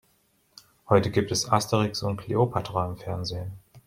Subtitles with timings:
[0.89, 3.51] Heute gibt es "Asterix und Kleopatra" im Fernsehen.